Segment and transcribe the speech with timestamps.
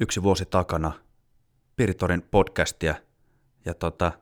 [0.00, 0.92] yksi vuosi takana
[1.76, 2.94] Piritorin podcastia.
[3.64, 4.12] Ja tota,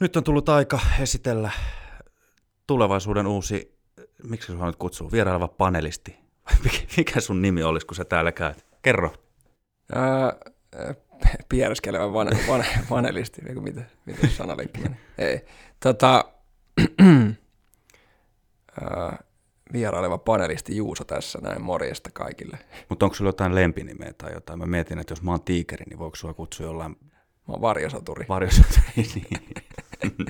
[0.00, 1.50] nyt on tullut aika esitellä
[2.66, 3.78] tulevaisuuden uusi,
[4.22, 6.18] miksi sinua nyt kutsuu, vieraileva panelisti.
[6.96, 8.66] Mikä sun nimi olisi, kun sä täällä käyt?
[8.82, 9.12] Kerro.
[9.94, 10.36] Ää,
[11.48, 14.80] piereskelevä van, van, vanelisti, eikö mitä, mitä sanaleikki?
[15.18, 15.40] Ei.
[15.80, 16.24] Tota,
[19.72, 22.58] vieraileva panelisti Juuso tässä, näin morjesta kaikille.
[22.88, 24.58] Mutta onko sulla jotain lempinimeä tai jotain?
[24.58, 26.96] Mä mietin, että jos mä oon tiikeri, niin voiko sua kutsua jollain...
[27.48, 28.26] Mä oon varjosoturi.
[28.28, 29.46] Varjosoturi, niin.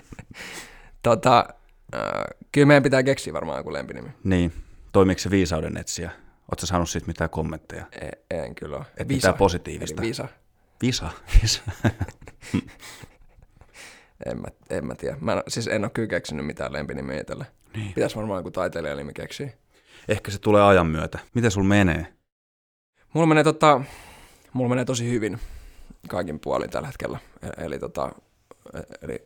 [1.02, 1.44] tota,
[1.92, 4.08] ää, kyllä meidän pitää keksiä varmaan joku lempinimi.
[4.24, 4.52] Niin.
[4.92, 6.10] Toimiiko se viisauden etsiä?
[6.50, 7.86] Oletko saanut siitä mitään kommentteja?
[8.00, 8.10] En,
[8.44, 8.86] en kyllä ole.
[8.96, 9.16] Et Visa.
[9.16, 10.02] mitään positiivista?
[10.02, 10.28] Eli visa.
[10.82, 11.10] Visa?
[11.42, 11.62] Visa.
[14.26, 15.16] en, mä, en mä tiedä.
[15.20, 17.46] Mä en, siis en ole kyllä keksinyt mitään lempinimiä tälle.
[17.76, 17.92] Niin.
[17.94, 19.50] Pitäisi varmaan joku taiteilijanimi keksiä.
[20.08, 21.18] Ehkä se tulee ajan myötä.
[21.34, 22.06] Miten sul menee?
[23.12, 23.80] Mulla menee, tota,
[24.52, 25.38] mulla menee tosi hyvin
[26.08, 27.18] kaikin puolin tällä hetkellä.
[27.42, 28.12] E- eli, tota,
[28.74, 29.22] e- eli,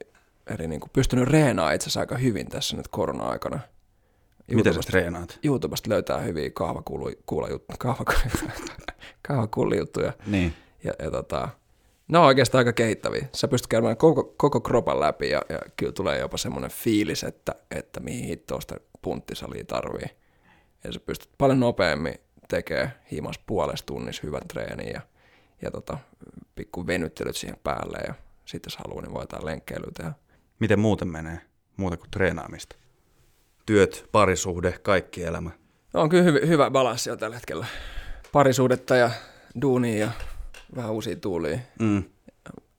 [0.47, 3.61] eli niin kuin pystynyt reenaamaan itse asiassa aika hyvin tässä nyt korona-aikana.
[4.53, 5.39] Miten sä treenaat?
[5.45, 7.95] YouTubesta löytää hyviä kahvakuulajuttuja,
[9.23, 10.13] kahvakullijuttuja.
[10.27, 10.55] Niin.
[10.85, 11.49] Ja, ja tota,
[12.09, 13.27] ne on oikeastaan aika kehittäviä.
[13.33, 17.55] Sä pystyt käymään koko, koko kropan läpi ja, ja kyllä tulee jopa semmoinen fiilis, että,
[17.71, 20.17] että mihin hittoista punttisalia tarvii.
[20.85, 22.15] Ja sä pystyt paljon nopeammin
[22.49, 25.01] tekemään himas puolesta tunnissa hyvän treenin ja,
[25.63, 25.99] ja tota,
[26.55, 30.13] pikku venyttelyt siihen päälle ja sitten jos haluaa, niin voi jotain lenkkeilyä tehdä.
[30.59, 31.41] Miten muuten menee?
[31.77, 32.77] Muuta kuin treenaamista?
[33.67, 35.51] Työt, parisuhde, kaikki elämä.
[35.93, 37.67] No, on kyllä hyvä, hyvä balanssi tällä hetkellä.
[38.33, 39.11] Parisuudetta ja
[39.63, 40.11] duunia ja
[40.77, 41.59] vähän uusia tuulia.
[41.79, 42.05] Mm.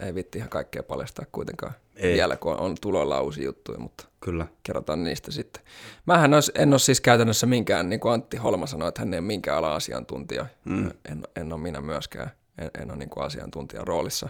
[0.03, 2.13] Ei vitti ihan kaikkea paljastaa kuitenkaan Ei.
[2.13, 4.47] vielä, kun on tulolla uusia juttuja, mutta Kyllä.
[4.63, 5.63] kerrotaan niistä sitten.
[6.05, 9.19] Mähän ois, en ole siis käytännössä minkään, niin kuin Antti Holma sanoi, että hän ei
[9.19, 10.45] ole minkään ala-asiantuntija.
[10.65, 10.91] Mm.
[11.11, 12.31] En, en ole minä myöskään.
[12.57, 14.29] En, en ole niin kuin asiantuntijan roolissa.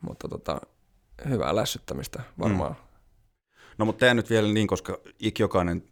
[0.00, 0.60] Mutta tota,
[1.28, 2.72] hyvää lässyttämistä varmaan.
[2.72, 2.90] Mm.
[3.78, 5.84] No mutta tämä nyt vielä niin, koska ikjokainen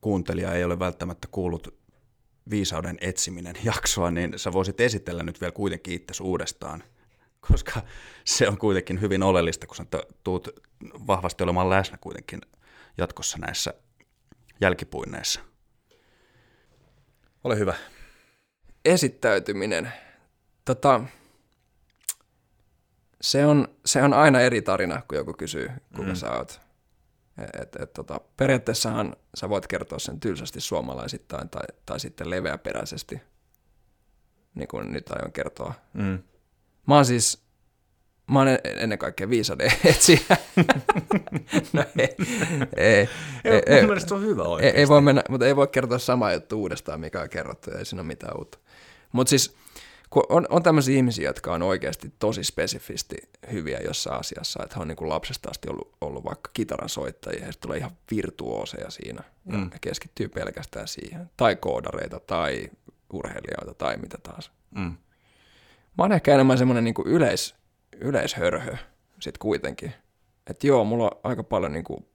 [0.00, 1.74] kuuntelija ei ole välttämättä kuullut
[2.50, 6.82] viisauden etsiminen jaksoa, niin sä voisit esitellä nyt vielä kuitenkin itse uudestaan,
[7.40, 7.80] koska
[8.24, 9.84] se on kuitenkin hyvin oleellista, kun sä
[10.24, 10.48] tuut
[11.06, 12.40] vahvasti olemaan läsnä kuitenkin
[12.98, 13.74] jatkossa näissä
[14.60, 15.40] jälkipuinneissa.
[17.44, 17.74] Ole hyvä.
[18.84, 19.92] Esittäytyminen.
[20.64, 21.00] Tota,
[23.20, 26.14] se, on, se on aina eri tarina, kun joku kysyy, kuka mm.
[26.14, 26.63] sä oot.
[27.38, 33.20] Et, et, tota, periaatteessahan sä voit kertoa sen tylsästi suomalaisittain tai, tai sitten leveäperäisesti,
[34.54, 35.74] niin kuin nyt aion kertoa.
[35.92, 36.18] Mm.
[36.86, 37.44] Mä oon siis,
[38.30, 40.18] mä oon ennen kaikkea viisade etsiä.
[41.72, 42.16] no ei,
[42.76, 43.08] ei,
[43.44, 44.76] ei, ei, mun mielestä se on hyvä oikeasti.
[44.76, 47.84] Ei, ei voi mennä, mutta ei voi kertoa samaa juttu uudestaan, mikä on kerrottu, ei
[47.84, 48.58] siinä ole mitään uutta.
[49.12, 49.56] Mutta siis
[50.14, 53.16] kun on, on tämmöisiä ihmisiä, jotka on oikeasti tosi spesifisti
[53.52, 57.46] hyviä jossain asiassa, että he on niin kuin lapsesta asti ollut, ollut vaikka kitaran soittajia
[57.46, 59.62] ja tulee ihan virtuoseja siinä mm.
[59.62, 61.30] ja keskittyy pelkästään siihen.
[61.36, 62.70] Tai koodareita tai
[63.12, 64.52] urheilijoita tai mitä taas.
[64.70, 64.96] Mm.
[65.98, 67.54] Mä oon ehkä enemmän semmoinen niin yleis,
[68.00, 68.76] yleishörhö
[69.20, 69.92] sitten kuitenkin.
[70.46, 72.06] Että joo, mulla on aika paljon niin kuin,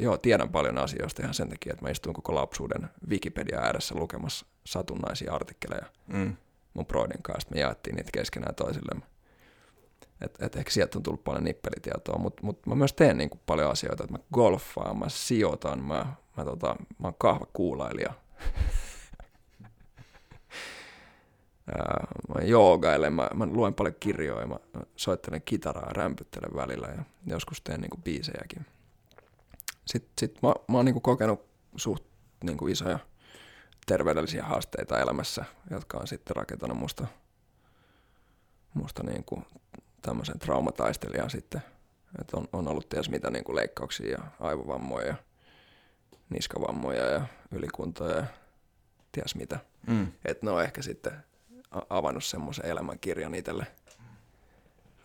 [0.00, 4.46] joo, tiedän paljon asioista ihan sen takia, että mä istun koko lapsuuden Wikipedia ääressä lukemassa
[4.64, 5.86] satunnaisia artikkeleja.
[6.06, 6.36] Mm
[6.78, 9.06] mun broidin kanssa, me jaettiin niitä keskenään toisillemme.
[10.20, 13.70] Et, et ehkä sieltä on tullut paljon nippelitietoa, mutta mut mä myös teen niinku paljon
[13.70, 16.06] asioita, että mä golfaan, mä sijoitan, mä,
[16.36, 18.12] mä, tota, mä oon kahvakuulailija.
[22.34, 24.56] mä joogailen, mä, mä luen paljon kirjoja, mä
[24.96, 28.66] soittelen kitaraa rämpyttelen välillä ja joskus teen niinku biisejäkin.
[29.86, 31.44] Sitten sit mä, mä oon niinku kokenut
[31.76, 32.04] suht
[32.44, 32.98] niinku isoja
[33.88, 37.06] terveydellisiä haasteita elämässä, jotka on sitten rakentanut musta,
[38.74, 39.46] musta niin kuin
[40.02, 41.62] tämmöisen traumataistelijan sitten.
[42.20, 45.14] Että on, on ollut ties mitä niin kuin leikkauksia ja aivovammoja ja
[46.30, 48.26] niskavammoja ja ylikuntoja ja
[49.12, 49.58] ties mitä.
[49.86, 50.12] Mm.
[50.24, 51.12] Että ne on ehkä sitten
[51.90, 53.66] avannut semmoisen elämänkirjan itselle.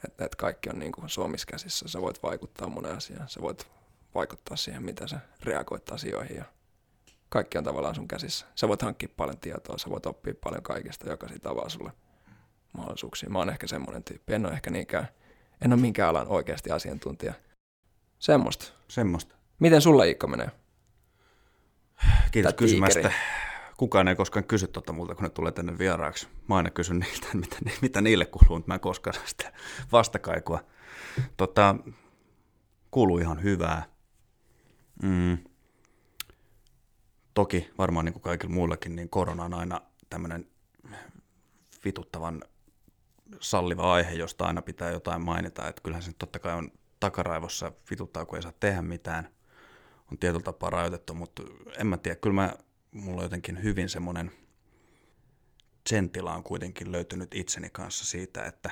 [0.08, 1.88] Että et kaikki on niin kuin Suomessa käsissä.
[1.88, 3.30] Sä voit vaikuttaa monen asiaan.
[3.30, 3.68] Sä voit
[4.16, 6.46] vaikuttaa siihen, mitä sä reagoit asioihin ja
[7.34, 8.46] kaikki on tavallaan sun käsissä.
[8.56, 11.92] Sä voit hankkia paljon tietoa, sä voit oppia paljon kaikesta, joka siitä avaa sulle
[12.78, 13.30] mahdollisuuksia.
[13.30, 14.34] Mä oon ehkä semmoinen tyyppi.
[14.34, 15.08] En ole ehkä niinkään,
[15.62, 17.34] en ole minkään alan oikeasti asiantuntija.
[18.20, 18.66] Semmoista.
[18.88, 19.36] Semmoista.
[19.60, 20.52] Miten sulla Iikka menee?
[22.32, 23.12] Kiitos kysymästä.
[23.78, 26.28] Kukaan ei koskaan kysy tuota multa, kun ne tulee tänne vieraaksi.
[26.50, 29.54] Mä aina kysyn niiltä, mitä, mitä niille kuuluu, mutta mä en koskaan saa sitä
[29.92, 30.60] vastakaikua.
[31.38, 31.76] Tota,
[32.92, 33.84] kuuluu ihan hyvää.
[35.04, 35.38] Mm
[37.34, 40.48] toki varmaan niin kuin kaikilla muillakin, niin korona on aina tämmöinen
[41.86, 42.44] vituttavan
[43.40, 45.68] salliva aihe, josta aina pitää jotain mainita.
[45.68, 49.30] Että kyllähän se nyt totta kai on takaraivossa vituttaa, kun ei saa tehdä mitään.
[50.12, 51.44] On tietyllä tapaa rajoitettu, mutta
[51.78, 52.16] en mä tiedä.
[52.16, 52.56] Kyllä mä,
[52.92, 54.32] mulla on jotenkin hyvin semmoinen
[55.90, 58.70] sen tila on kuitenkin löytynyt itseni kanssa siitä, että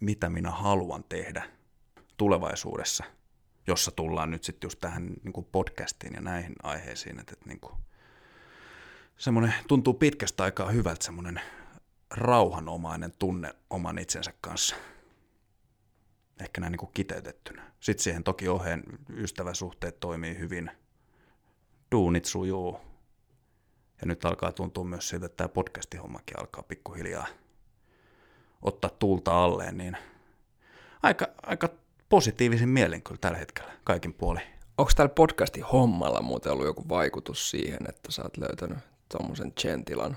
[0.00, 1.50] mitä minä haluan tehdä
[2.16, 3.04] tulevaisuudessa,
[3.66, 7.60] jossa tullaan nyt sitten just tähän niin kuin podcastiin ja näihin aiheisiin, että, että niin
[7.60, 7.74] kuin,
[9.16, 11.40] semmoinen tuntuu pitkästä aikaa hyvältä semmoinen
[12.10, 14.76] rauhanomainen tunne oman itsensä kanssa.
[16.40, 17.72] Ehkä näin niin kuin kiteytettynä.
[17.80, 18.82] Sitten siihen toki oheen
[19.16, 20.70] ystäväsuhteet toimii hyvin,
[21.92, 22.80] duunit sujuu,
[24.00, 27.26] ja nyt alkaa tuntua myös siltä, että tämä podcastihommakin alkaa pikkuhiljaa
[28.62, 29.96] ottaa tuulta alleen, niin
[31.02, 31.68] aika, aika
[32.10, 34.42] positiivisin mielin kyllä tällä hetkellä kaikin puolin.
[34.78, 38.78] Onko tällä podcastin hommalla muuten ollut joku vaikutus siihen, että sä oot löytänyt
[39.08, 40.16] tuommoisen chentilan?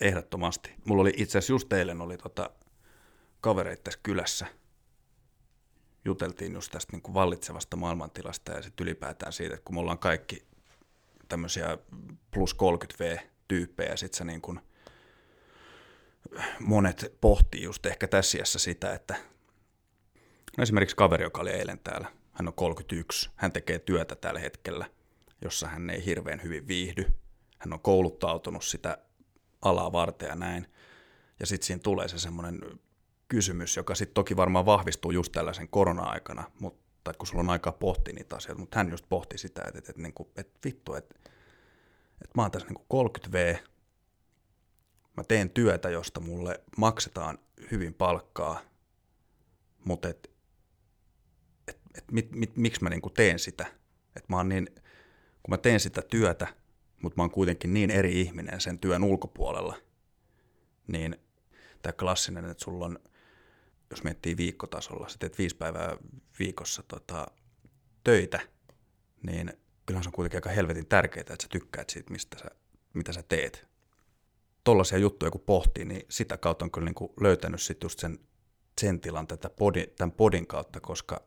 [0.00, 0.72] Ehdottomasti.
[0.84, 2.50] Mulla oli itse asiassa just eilen oli tota
[3.40, 4.46] kavereit tässä kylässä.
[6.04, 9.98] Juteltiin just tästä niin kuin vallitsevasta maailmantilasta ja sitten ylipäätään siitä, että kun me ollaan
[9.98, 10.44] kaikki
[11.28, 11.78] tämmöisiä
[12.30, 14.60] plus 30V-tyyppejä, ja sitten niin kuin
[16.60, 19.16] monet pohtii just ehkä tässä sitä, että
[20.56, 24.86] no esimerkiksi kaveri, joka oli eilen täällä, hän on 31, hän tekee työtä tällä hetkellä,
[25.42, 27.06] jossa hän ei hirveän hyvin viihdy,
[27.58, 28.98] hän on kouluttautunut sitä
[29.62, 30.66] alaa varten ja näin,
[31.40, 32.60] ja sitten siinä tulee se semmoinen
[33.28, 38.14] kysymys, joka sitten toki varmaan vahvistuu just tällaisen korona-aikana, mutta kun sulla on aikaa pohtia
[38.14, 41.14] niitä asioita, mutta hän just pohti sitä, että, että, että, niin kuin, että vittu, että,
[42.12, 43.58] että mä oon tässä niin 30V,
[45.16, 47.38] mä teen työtä, josta mulle maksetaan
[47.70, 48.60] hyvin palkkaa,
[49.84, 50.33] mutta et,
[51.94, 53.66] et, et, mit, mit, miksi mä niin kuin teen sitä,
[54.16, 54.66] että mä oon niin,
[55.42, 56.46] kun mä teen sitä työtä,
[57.02, 59.76] mutta mä oon kuitenkin niin eri ihminen sen työn ulkopuolella,
[60.86, 61.16] niin
[61.82, 62.98] tämä klassinen, että sulla on–
[63.94, 65.96] jos miettii viikkotasolla, sä teet viisi päivää
[66.38, 67.26] viikossa tota,
[68.04, 68.40] töitä,
[69.22, 69.52] niin
[69.86, 72.50] kyllähän se on kuitenkin aika helvetin tärkeää, että sä tykkäät siitä, mistä sä,
[72.94, 73.66] mitä sä teet.
[74.64, 78.18] Tollaisia juttuja kun pohtii, niin sitä kautta on kyllä niin löytänyt sit just sen,
[78.80, 81.22] sen tilan tätä podi, tämän podin kautta, koska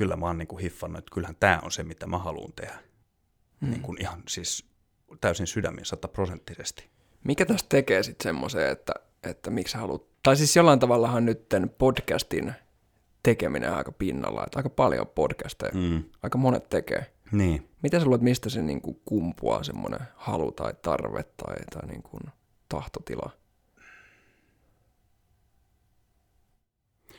[0.00, 2.78] kyllä mä oon niin kuin hiffannut, että kyllähän tämä on se, mitä mä haluan tehdä.
[3.60, 3.70] Mm.
[3.70, 4.66] Niin kuin ihan siis
[5.20, 6.90] täysin sydämin sataprosenttisesti.
[7.24, 8.92] Mikä tästä tekee sitten semmoiseen, että,
[9.22, 11.48] että miksi haluat tai siis jollain tavallahan nyt
[11.78, 12.52] podcastin
[13.22, 16.04] tekeminen aika pinnalla, että aika paljon podcasteja, mm.
[16.22, 17.12] aika monet tekee.
[17.32, 17.68] Niin.
[17.82, 22.02] Mitä sä luulet, mistä se niin kuin kumpuaa semmoinen halu tai tarve tai, tai niin
[22.02, 22.22] kuin
[22.68, 23.30] tahtotila?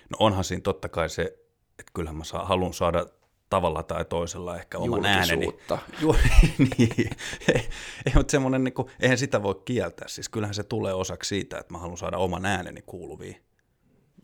[0.10, 1.41] No onhan siinä totta kai se,
[1.81, 3.06] että kyllähän mä saa, haluan saada
[3.50, 5.45] tavalla tai toisella ehkä oman ääneni.
[6.01, 6.16] Ju,
[6.78, 7.10] niin.
[7.54, 7.69] ei,
[8.06, 10.07] ei, mutta semmoinen, niin kuin, eihän sitä voi kieltää.
[10.07, 13.42] Siis kyllähän se tulee osaksi siitä, että mä haluan saada oman ääneni kuuluviin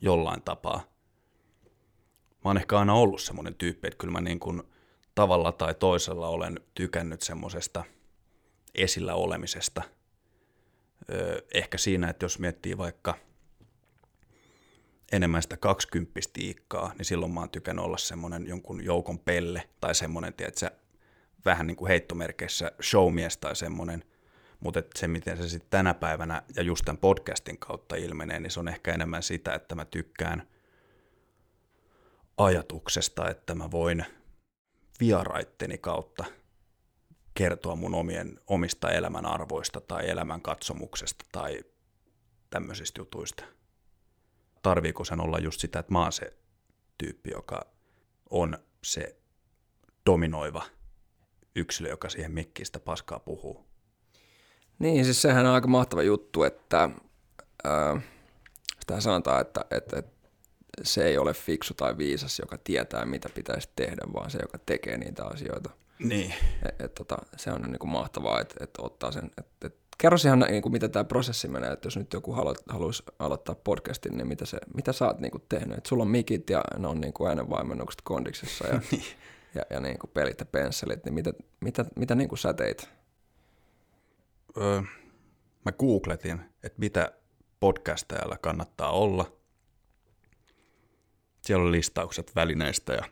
[0.00, 0.80] jollain tapaa.
[2.30, 4.62] Mä oon ehkä aina ollut semmoinen tyyppi, että kyllä mä niin kuin
[5.14, 7.84] tavalla tai toisella olen tykännyt semmoisesta
[8.74, 9.82] esillä olemisesta.
[11.10, 13.14] Öö, ehkä siinä, että jos miettii vaikka–
[15.12, 19.94] enemmän sitä kaksikymppistä iikkaa, niin silloin mä oon tykännyt olla semmoinen jonkun joukon pelle tai
[19.94, 20.70] semmoinen, tiedätkö,
[21.44, 24.04] vähän niin kuin heittomerkeissä showmies tai semmoinen,
[24.60, 28.60] mutta se, miten se sitten tänä päivänä ja just tämän podcastin kautta ilmenee, niin se
[28.60, 30.48] on ehkä enemmän sitä, että mä tykkään
[32.38, 34.04] ajatuksesta, että mä voin
[35.00, 36.24] vieraitteni kautta
[37.34, 41.64] kertoa mun omien, omista elämän arvoista tai elämän katsomuksesta tai
[42.50, 43.44] tämmöisistä jutuista
[44.62, 46.32] tarviiko sen olla just sitä, että mä oon se
[46.98, 47.66] tyyppi, joka
[48.30, 49.16] on se
[50.06, 50.62] dominoiva
[51.56, 53.68] yksilö, joka siihen mikkistä paskaa puhuu.
[54.78, 56.90] Niin, siis sehän on aika mahtava juttu, että
[57.66, 58.02] äh,
[58.80, 60.18] sitä sanotaan, että, että, että
[60.82, 64.98] se ei ole fiksu tai viisas, joka tietää, mitä pitäisi tehdä, vaan se, joka tekee
[64.98, 65.70] niitä asioita.
[65.98, 66.34] Niin.
[66.68, 70.18] Et, et, tota, se on niin kuin mahtavaa, että, että ottaa sen, että, että kerro
[70.26, 74.16] ihan niin kuin, mitä tämä prosessi menee, että jos nyt joku halu, haluaisi aloittaa podcastin,
[74.16, 75.78] niin mitä, se, mitä sä oot niin kuin, tehnyt?
[75.78, 79.04] Et sulla on mikit ja ne on niin kuin äänenvaimennukset kondiksessa ja, niin.
[79.54, 82.90] ja, ja niin kuin pelit ja pensselit, niin mitä, mitä, mitä niin kuin sä teit?
[84.56, 84.82] Öö,
[85.64, 87.12] mä googletin, että mitä
[87.60, 89.32] podcastajalla kannattaa olla.
[91.42, 93.02] Siellä on listaukset välineistä ja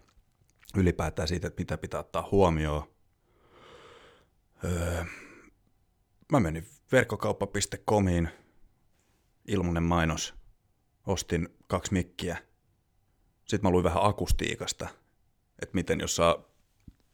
[0.76, 2.82] ylipäätään siitä, että mitä pitää ottaa huomioon.
[4.64, 5.04] Öö,
[6.32, 8.28] mä menin verkkokauppa.comiin,
[9.48, 10.34] ilmunen mainos,
[11.06, 12.36] ostin kaksi mikkiä.
[13.38, 14.88] Sitten mä luin vähän akustiikasta,
[15.62, 16.44] että miten jos saa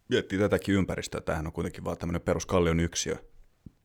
[0.09, 3.17] miettii tätäkin ympäristöä, tämähän on kuitenkin vaan tämmöinen peruskallion yksiö,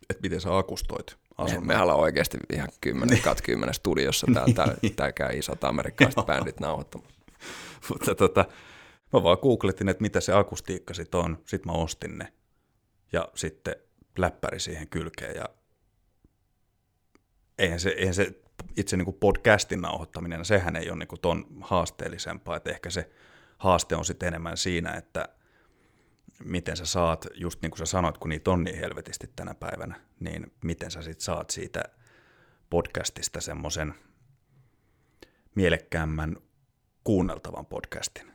[0.10, 1.68] että miten sä akustoit asunnon.
[1.68, 6.26] Me, me ollaan oikeasti ihan kymmenen, kat kymmenen studiossa täällä, tää, tää käy isot amerikkalaiset
[6.26, 7.12] bändit nauhoittamaan.
[7.90, 8.46] Mutta tota,
[9.14, 12.34] mä vaan googletin, että mitä se akustiikka sit on, sit mä ostin ne.
[13.12, 13.76] Ja sitten
[14.18, 15.46] läppäri siihen kylkeen ja
[17.58, 18.42] eihän se, eihän se
[18.78, 23.10] itse niin kuin podcastin nauhoittaminen, sehän ei ole niin kuin ton haasteellisempaa, että ehkä se
[23.58, 25.30] haaste on sitten enemmän siinä, että
[26.44, 30.02] miten sä saat, just niin kuin sä sanoit, kun niitä on niin helvetisti tänä päivänä,
[30.20, 31.84] niin miten sä sitten saat siitä
[32.70, 33.94] podcastista semmoisen
[35.56, 36.38] mielekkäämmän
[37.04, 38.32] kuunneltavan podcastin.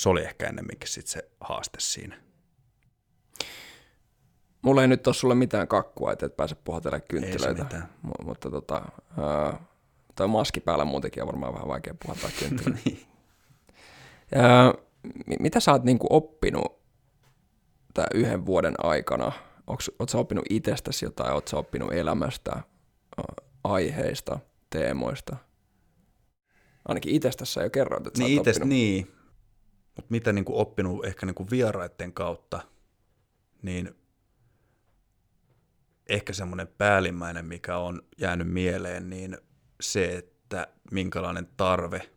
[0.00, 2.20] Se oli ehkä ennemminkin sitten se haaste siinä.
[4.64, 7.48] Mulla ei nyt ole sulle mitään kakkua, että et pääse puhutelemaan kynttilöitä.
[7.48, 7.88] Ei se mitään.
[8.02, 8.82] M- mutta tota,
[9.18, 9.60] uh,
[10.14, 12.80] toi maski päällä muutenkin on varmaan vähän vaikea puhata kynttilöitä.
[12.84, 13.06] niin.
[14.34, 14.74] ja,
[15.40, 16.78] mitä sä oot niinku oppinut
[17.94, 19.32] tämän yhden vuoden aikana?
[19.66, 22.62] Oletko sä oppinut itsestäsi jotain, oletko sä oppinut elämästä,
[23.64, 24.38] aiheista,
[24.70, 25.36] teemoista?
[26.88, 29.12] Ainakin itsestäsi jo kerroit, että niin, sä ites, Niin,
[29.96, 32.60] mutta mitä niinku oppinut ehkä niinku vieraiden kautta,
[33.62, 33.96] niin
[36.08, 39.38] ehkä semmoinen päällimmäinen, mikä on jäänyt mieleen, niin
[39.80, 42.10] se, että minkälainen tarve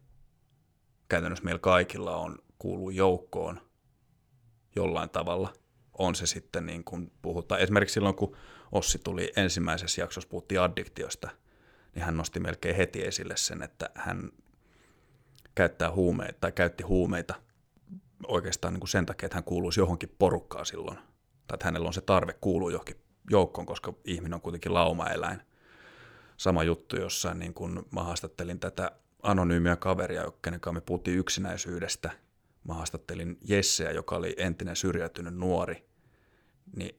[1.10, 3.62] käytännössä meillä kaikilla on kuuluu joukkoon
[4.76, 5.54] jollain tavalla.
[5.94, 7.62] On se sitten niin kuin puhutaan.
[7.62, 8.36] Esimerkiksi silloin, kun
[8.72, 11.30] Ossi tuli ensimmäisessä jaksossa, puhuttiin addiktiosta,
[11.96, 14.32] niin hän nosti melkein heti esille sen, että hän
[15.56, 17.36] käyttää huumeita tai käytti huumeita
[18.28, 20.98] oikeastaan niin kuin sen takia, että hän kuuluisi johonkin porukkaan silloin.
[21.48, 25.42] Tai että hänellä on se tarve kuulua johonkin joukkoon, koska ihminen on kuitenkin laumaeläin.
[26.38, 28.92] Sama juttu jossain, niin kun mä haastattelin tätä
[29.24, 32.12] anonyymiä kaveria, kenen kanssa me puhuttiin yksinäisyydestä.
[32.64, 35.88] Mä haastattelin Jesseä, joka oli entinen syrjäytynyt nuori.
[36.76, 36.96] Niin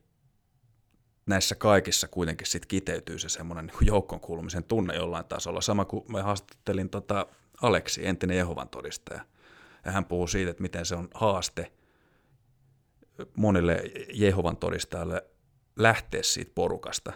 [1.26, 5.61] näissä kaikissa kuitenkin sit kiteytyy se semmoinen niin joukkoon kuulumisen tunne jollain tasolla.
[5.61, 7.26] Sama kuin mä haastattelin tota
[7.62, 9.25] Aleksi, entinen Jehovan todistaja.
[9.85, 11.73] Ja hän puhuu siitä, että miten se on haaste
[13.37, 13.82] monille
[14.12, 15.25] Jehovan todistajalle
[15.78, 17.12] lähteä siitä porukasta,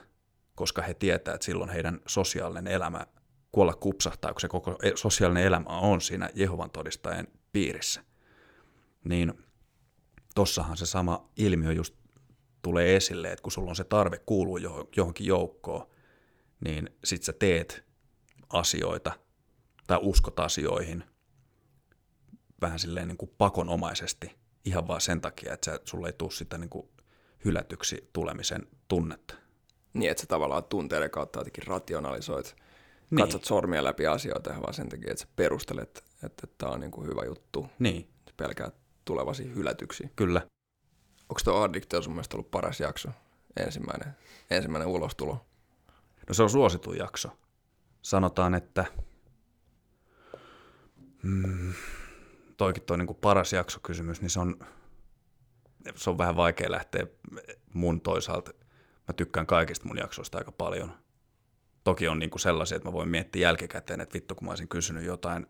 [0.54, 3.07] koska he tietää, että silloin heidän sosiaalinen elämä
[3.52, 8.04] kuolla kupsahtaa, kun se koko e- sosiaalinen elämä on siinä Jehovan todistajien piirissä.
[9.04, 9.35] Niin
[10.35, 11.95] tossahan se sama ilmiö just
[12.62, 14.59] tulee esille, että kun sulla on se tarve kuuluu
[14.97, 15.87] johonkin joukkoon,
[16.64, 17.85] niin sit sä teet
[18.49, 19.12] asioita
[19.87, 21.04] tai uskot asioihin
[22.61, 26.71] vähän silleen niin kuin pakonomaisesti ihan vaan sen takia, että sulla ei tule sitä niin
[26.71, 26.88] kuin
[27.44, 29.34] hylätyksi tulemisen tunnetta.
[29.94, 32.56] Niin, että sä tavallaan tunteiden kautta jotenkin rationalisoit,
[33.11, 33.18] niin.
[33.18, 37.06] katsot sormia läpi asioita vaan sen takia, että sä perustelet, että tämä on niin kuin
[37.06, 37.66] hyvä juttu.
[37.78, 38.08] Niin.
[38.37, 38.70] Pelkää
[39.04, 40.11] tulevasi hylätyksi.
[40.16, 40.40] Kyllä.
[41.28, 43.08] Onko tuo addiktio sun mielestä ollut paras jakso?
[43.56, 44.16] Ensimmäinen,
[44.50, 45.46] ensimmäinen ulostulo?
[46.28, 47.28] No se on suosituin jakso.
[48.02, 48.84] Sanotaan, että
[51.22, 51.72] mm,
[52.56, 54.56] toikin toi niin paras jaksokysymys, niin se on
[55.97, 57.07] se on vähän vaikea lähteä
[57.75, 58.53] mun toisaalta.
[59.09, 60.93] Mä tykkään kaikista mun jaksoista aika paljon.
[61.85, 65.05] Toki on niinku sellaisia, että mä voin miettiä jälkikäteen, että vittu kun mä olisin kysynyt
[65.05, 65.47] jotain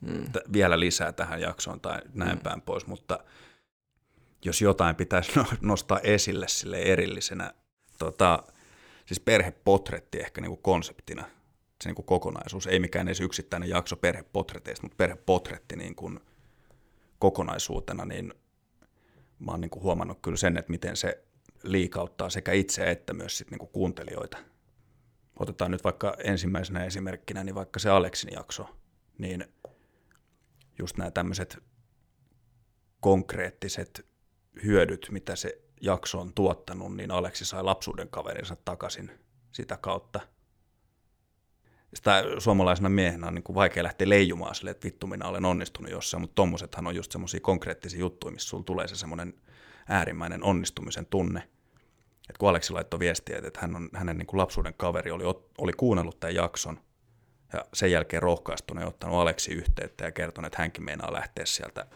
[0.00, 0.32] mm.
[0.32, 2.42] t- vielä lisää tähän jaksoon tai näin mm.
[2.42, 3.18] päin pois, mutta
[4.44, 7.54] jos jotain pitäisi no-, nostaa esille sille erillisenä,
[7.98, 8.42] tota,
[9.06, 11.24] siis perhepotretti ehkä niinku konseptina,
[11.82, 16.20] se niinku kokonaisuus, ei mikään edes yksittäinen jakso perhepotreteista, mutta perhepotretti niin kuin
[17.18, 18.34] kokonaisuutena, niin
[19.38, 21.24] mä oon niin kuin huomannut kyllä sen, että miten se
[21.62, 24.38] liikauttaa sekä itse että myös sit niin kuin kuuntelijoita.
[25.38, 28.76] Otetaan nyt vaikka ensimmäisenä esimerkkinä, niin vaikka se Aleksin jakso,
[29.18, 29.44] niin
[30.78, 31.58] just nämä tämmöiset
[33.00, 34.06] konkreettiset
[34.64, 39.10] hyödyt, mitä se jakso on tuottanut, niin Aleksi sai lapsuuden kaverinsa takaisin
[39.52, 40.20] sitä kautta–
[41.94, 45.90] sitä suomalaisena miehenä on niin kuin vaikea lähteä leijumaan sille, että vittu minä olen onnistunut
[45.90, 49.34] jossain, mutta tommosethan on just semmoisia konkreettisia juttuja, missä sulla tulee se semmoinen
[49.88, 51.40] äärimmäinen onnistumisen tunne.
[52.28, 55.24] että kun Aleksi laittoi viestiä, että hän on, hänen niin kuin lapsuuden kaveri oli,
[55.58, 56.80] oli kuunnellut tämän jakson
[57.52, 61.86] ja sen jälkeen rohkaistunut ja ottanut Aleksi yhteyttä ja kertonut, että hänkin meinaa lähteä sieltä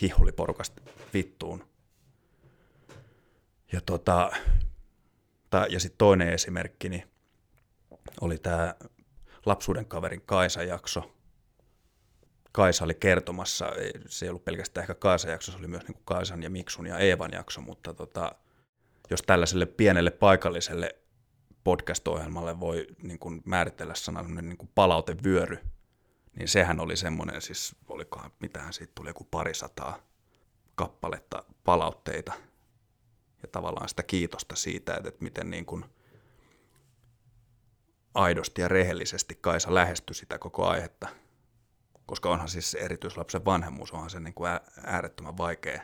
[0.00, 0.82] hihuliporukasta
[1.14, 1.64] vittuun.
[3.72, 4.30] Ja, tota,
[5.68, 7.17] ja sitten toinen esimerkki, niin
[8.20, 8.74] oli tämä
[9.46, 11.14] lapsuuden kaverin Kaisa-jakso.
[12.52, 13.72] Kaisa oli kertomassa,
[14.08, 17.32] se ei ollut pelkästään ehkä Kaisa-jakso, se oli myös niin Kaisan ja Miksun ja Eevan
[17.32, 18.32] jakso, mutta tota,
[19.10, 20.96] jos tällaiselle pienelle paikalliselle
[21.64, 25.58] podcast-ohjelmalle voi niin kuin määritellä sanan niin kuin palautevyöry,
[26.38, 29.98] niin sehän oli semmoinen, siis olikohan, mitähän siitä tuli joku parisataa
[30.74, 32.32] kappaletta palautteita
[33.42, 35.84] ja tavallaan sitä kiitosta siitä, että, että miten niin kuin
[38.14, 41.08] aidosti ja rehellisesti Kaisa lähestyi sitä koko aihetta.
[42.06, 44.50] Koska onhan siis se erityislapsen vanhemmuus, onhan se niin kuin
[44.84, 45.82] äärettömän vaikea.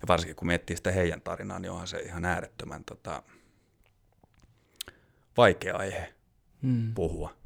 [0.00, 3.22] Ja varsinkin kun miettii sitä heidän tarinaa, niin onhan se ihan äärettömän tota,
[5.36, 6.14] vaikea aihe
[6.62, 6.94] hmm.
[6.94, 7.36] puhua.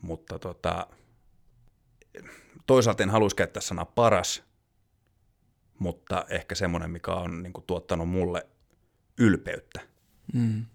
[0.00, 0.86] Mutta tota,
[2.66, 4.42] toisaalta en haluaisi käyttää sanaa paras,
[5.78, 8.46] mutta ehkä semmoinen, mikä on niin kuin, tuottanut mulle
[9.18, 9.80] ylpeyttä
[10.34, 10.66] mm.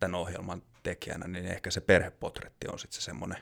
[0.00, 3.38] tämän ohjelman tekijänä, niin ehkä se perhepotretti on sitten se semmoinen.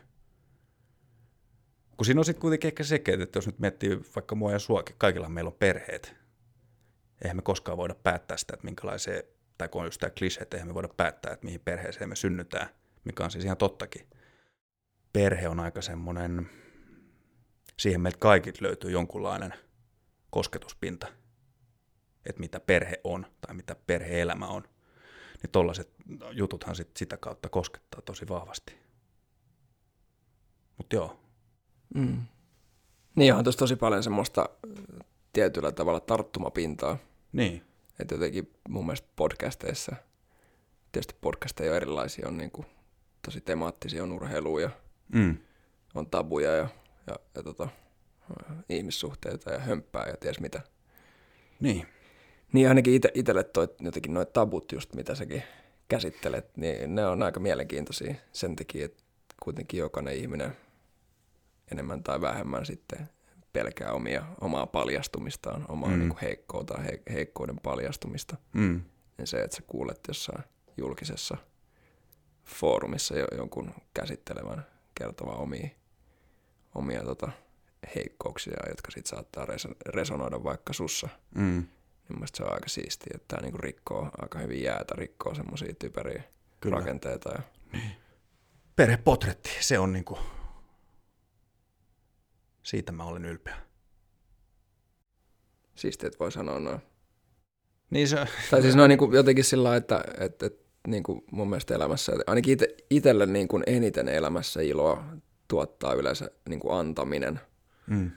[1.96, 4.96] Kun siinä on sitten kuitenkin ehkä sekin, että jos nyt miettii vaikka mua ja suakin,
[4.98, 6.16] kaikilla meillä on perheet.
[7.24, 9.22] Eihän me koskaan voida päättää sitä, että minkälaiseen,
[9.58, 12.16] tai kun on just tämä klise, että eihän me voida päättää, että mihin perheeseen me
[12.16, 12.68] synnytään,
[13.04, 14.06] mikä on siis ihan tottakin.
[15.12, 16.50] Perhe on aika semmoinen,
[17.78, 19.54] siihen meiltä kaikilta löytyy jonkunlainen
[20.30, 21.06] kosketuspinta,
[22.26, 24.68] että mitä perhe on tai mitä perheelämä on.
[25.42, 25.90] Niin tollaiset
[26.30, 28.76] jututhan sit sitä kautta koskettaa tosi vahvasti.
[30.76, 31.20] Mutta joo.
[31.94, 32.22] Mm.
[33.14, 34.48] Niin on tuossa tosi paljon semmoista
[35.32, 36.98] tietyllä tavalla tarttumapintaa.
[37.32, 37.62] Niin.
[38.00, 39.96] Että jotenkin mun mielestä podcasteissa,
[40.92, 42.66] tietysti podcasteja on erilaisia, on niin kuin
[43.24, 44.70] tosi temaattisia, on urheiluja,
[45.12, 45.36] mm.
[45.94, 46.68] on tabuja ja
[47.06, 47.68] ja, ja tota,
[48.68, 50.62] ihmissuhteita ja hömppää ja ties mitä.
[51.60, 51.86] Niin.
[52.56, 55.42] Niin ainakin ite, itselle toi, jotenkin noin tabut just, mitä säkin
[55.88, 59.02] käsittelet, niin ne on aika mielenkiintoisia sen takia, että
[59.42, 60.56] kuitenkin jokainen ihminen
[61.72, 63.08] enemmän tai vähemmän sitten
[63.52, 65.98] pelkää omia, omaa paljastumistaan, omaa mm.
[65.98, 68.36] niin heikkoa tai he, heikkouden paljastumista.
[68.52, 68.82] Mm.
[69.18, 70.44] Ja se, että sä kuulet jossain
[70.76, 71.36] julkisessa
[72.44, 75.68] foorumissa jo, jonkun käsittelevän kertovan omia
[76.74, 77.30] omia tota,
[77.94, 79.46] heikkouksia, jotka sitten saattaa
[79.86, 81.08] resonoida vaikka sussa.
[81.34, 81.66] Mm.
[82.08, 86.22] Niin se on aika siistiä, että tämä niinku rikkoo aika hyvin jäätä, rikkoo semmoisia typeriä
[86.60, 86.76] Kyllä.
[86.76, 87.30] rakenteita.
[87.32, 87.42] Ja...
[87.72, 87.90] Niin.
[88.76, 90.18] Perhepotretti, se on niinku,
[92.62, 93.56] siitä mä olen ylpeä.
[95.74, 96.80] Siistiä, että voi sanoa noin.
[97.90, 98.26] Niin se...
[98.50, 102.52] Tai siis noin niinku jotenkin sillä että, että, että niin kuin mun mielestä elämässä, ainakin
[102.52, 105.04] ite, itselle niin kuin eniten elämässä iloa
[105.48, 107.40] tuottaa yleensä niin kuin antaminen.
[107.86, 108.10] Mm.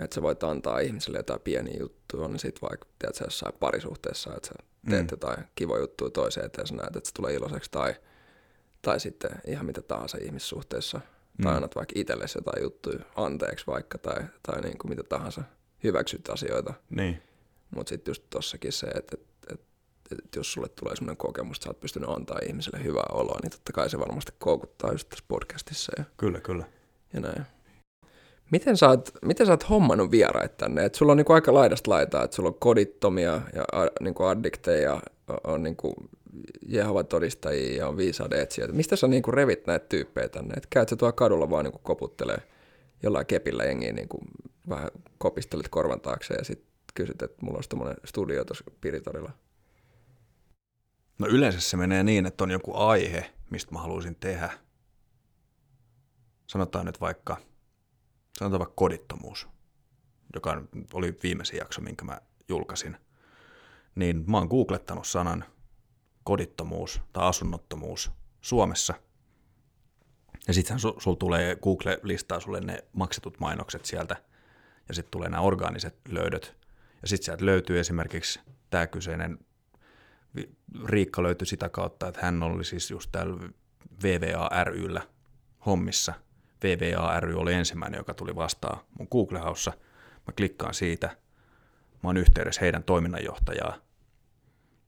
[0.00, 4.34] Että sä voit antaa ihmiselle jotain pieniä juttuja, niin sit vaikka teet sä jossain parisuhteessa,
[4.36, 4.54] että sä
[4.90, 5.08] teet mm.
[5.10, 7.94] jotain kivoja juttuja toiseen eteen, sä näet, että se tulee iloiseksi, tai,
[8.82, 11.00] tai sitten ihan mitä tahansa ihmissuhteessa,
[11.38, 11.42] mm.
[11.42, 15.42] tai annat vaikka itsellesi jotain juttuja anteeksi vaikka, tai, tai niin kuin mitä tahansa,
[15.84, 16.74] hyväksyt asioita.
[16.90, 17.22] Niin.
[17.70, 19.66] Mutta sitten just tossakin se, että, että, että,
[20.24, 23.50] että jos sulle tulee sellainen kokemus, että sä oot pystynyt antaa ihmiselle hyvää oloa, niin
[23.50, 25.92] totta kai se varmasti koukuttaa just tässä podcastissa.
[25.98, 26.64] Ja, kyllä, kyllä
[27.12, 27.46] ja näin.
[28.50, 30.84] Miten sä oot, miten sä oot hommannut vieraita tänne?
[30.84, 35.00] Et sulla on niinku aika laidasta laitaa, että sulla on kodittomia ja a, niinku addikteja,
[35.44, 35.94] on niinku
[36.68, 38.74] Jehovat todistajia ja on viisauden etsijöitä.
[38.74, 40.54] Mistä sä niinku revit näitä tyyppejä tänne?
[40.56, 42.38] Et käyt sä tuolla kadulla vaan niinku koputtelee
[43.02, 44.18] jollain kepillä jengiä, niinku
[44.68, 49.30] vähän kopistelet korvan taakse ja sitten kysyt, että mulla olisi tämmöinen studio tuossa Piritorilla.
[51.18, 54.50] No yleensä se menee niin, että on joku aihe, mistä mä haluaisin tehdä–
[56.46, 57.36] sanotaan nyt vaikka,
[58.38, 59.48] sanotaan vaikka kodittomuus,
[60.34, 62.96] joka oli viimeisin jakso, minkä mä julkaisin,
[63.94, 65.44] niin mä oon googlettanut sanan
[66.24, 68.94] kodittomuus tai asunnottomuus Suomessa.
[70.48, 74.16] Ja sitten sul, sul tulee, Google listaa sulle ne maksetut mainokset sieltä,
[74.88, 76.56] ja sitten tulee nämä orgaaniset löydöt.
[77.02, 79.38] Ja sitten sieltä löytyy esimerkiksi tämä kyseinen,
[80.84, 83.48] Riikka löytyi sitä kautta, että hän oli siis just täällä
[84.02, 85.02] VVA ryllä
[85.66, 86.14] hommissa–
[86.64, 89.72] VVA ry oli ensimmäinen, joka tuli vastaan mun Google Haussa.
[90.26, 91.06] Mä klikkaan siitä.
[92.02, 93.76] Mä oon yhteydessä heidän toiminnanjohtajaa.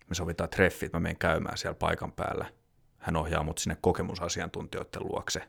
[0.09, 2.47] Me sovitaan treffit, mä menen käymään siellä paikan päällä.
[2.99, 5.49] Hän ohjaa mut sinne kokemusasiantuntijoiden luokse.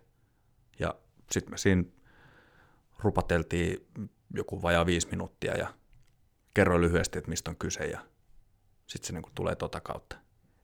[0.79, 0.95] Ja
[1.31, 1.83] sitten me siinä
[2.99, 3.87] rupateltiin
[4.33, 5.73] joku vajaa viisi minuuttia ja
[6.53, 7.99] kerroin lyhyesti, että mistä on kyse ja
[8.87, 10.17] sitten se niinku tulee tota kautta.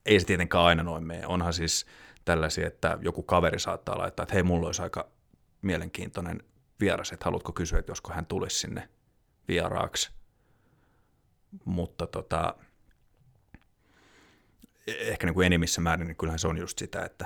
[0.06, 1.28] Ei se tietenkään aina noin mene.
[1.28, 1.86] Onhan siis
[2.26, 5.08] tällaisia, että joku kaveri saattaa laittaa, että hei, mulla olisi aika
[5.66, 6.44] mielenkiintoinen
[6.80, 8.90] vieras, että haluatko kysyä, että josko hän tulisi sinne
[9.48, 10.12] vieraaksi.
[11.66, 12.56] Mutta tota,
[14.88, 17.26] ehkä niin kuin enimmissä määrin, niin kyllähän se on just sitä, että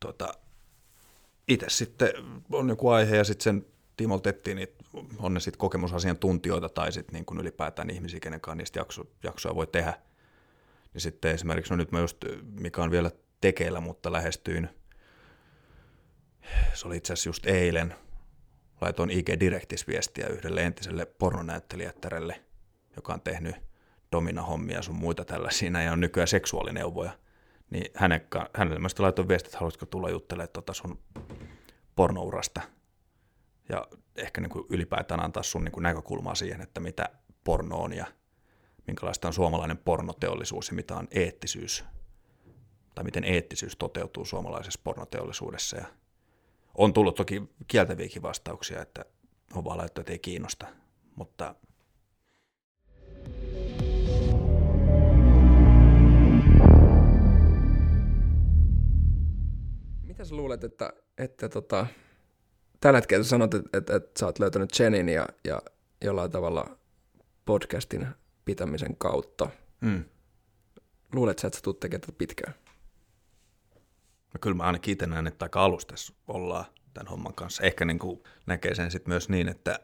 [0.00, 0.34] tota,
[1.48, 2.10] itse sitten
[2.52, 3.66] on joku aihe ja sitten sen
[3.96, 4.68] tiimolta etsii, niin
[5.18, 9.54] on ne sitten kokemusasiantuntijoita tai sitten niin kuin ylipäätään ihmisiä, kenen kanssa niistä jakso, jaksoja
[9.54, 9.98] voi tehdä.
[10.94, 12.24] Niin sitten esimerkiksi, no nyt mä just,
[12.60, 14.68] mikä on vielä tekeillä, mutta lähestyin–
[16.74, 17.94] se oli itse asiassa just eilen,
[18.80, 22.44] laitoin IG Directis viestiä yhdelle entiselle pornonäyttelijättärelle,
[22.96, 23.56] joka on tehnyt
[24.12, 27.18] domina-hommia sun muita tällaisia, ja on nykyään seksuaalineuvoja,
[27.70, 28.20] niin hänen,
[28.54, 30.98] hänelle mä sitten laitoin viestit, että haluaisitko tulla juttelemaan tota sun
[31.96, 32.60] pornourasta,
[33.68, 37.08] ja ehkä niin kuin ylipäätään antaa sun niin kuin näkökulmaa siihen, että mitä
[37.44, 38.06] porno on ja
[38.86, 41.84] minkälaista on suomalainen pornoteollisuus ja mitä on eettisyys,
[42.94, 45.76] tai miten eettisyys toteutuu suomalaisessa pornoteollisuudessa.
[45.76, 45.84] Ja
[46.74, 49.04] on tullut toki kieltäviäkin vastauksia, että
[49.54, 50.66] on vaan laittu, että ei kiinnosta,
[51.16, 51.54] mutta
[60.02, 61.86] Mitä sä luulet, että, että tota,
[62.80, 65.62] tällä hetkellä sanot, että, että, että sä oot löytänyt Jenin ja, ja
[66.04, 66.78] jollain tavalla
[67.44, 68.06] podcastin
[68.44, 69.48] pitämisen kautta.
[69.80, 70.04] Mm.
[71.12, 72.54] Luulet sä, että sä tulet tekemään tätä pitkään?
[74.34, 75.94] No kyllä mä ainakin itse näen, että aika alusta
[76.28, 77.62] ollaan tämän homman kanssa.
[77.62, 79.80] Ehkä niin kuin näkee sen sitten myös niin, että